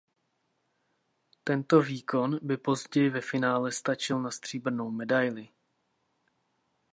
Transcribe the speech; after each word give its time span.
Tento 1.43 1.81
výkon 1.81 2.39
by 2.41 2.57
později 2.57 3.09
ve 3.09 3.21
finále 3.21 3.71
stačil 3.71 4.21
na 4.21 4.31
stříbrnou 4.31 4.91
medaili. 4.91 5.49